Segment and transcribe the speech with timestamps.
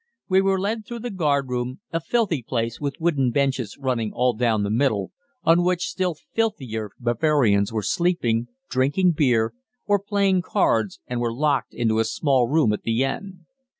[0.27, 4.63] We were led through the guardroom, a filthy place with wooden benches running all down
[4.63, 5.11] the middle,
[5.43, 9.53] on which still filthier Bavarians were sleeping, drinking beer,
[9.85, 13.45] or playing cards, and were locked into a small room at the end.